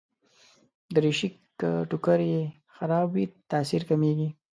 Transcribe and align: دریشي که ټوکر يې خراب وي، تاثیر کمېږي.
دریشي 0.95 1.29
که 1.59 1.69
ټوکر 1.89 2.19
يې 2.31 2.41
خراب 2.75 3.07
وي، 3.13 3.25
تاثیر 3.51 3.81
کمېږي. 3.89 4.29